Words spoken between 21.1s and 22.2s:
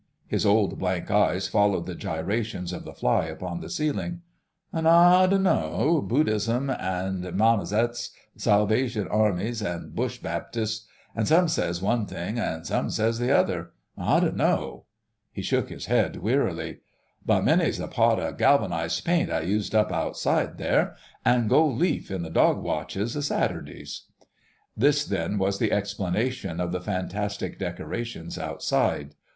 an' goldleaf,